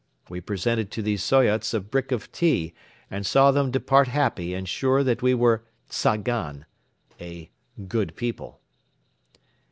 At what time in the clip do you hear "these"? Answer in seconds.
1.03-1.21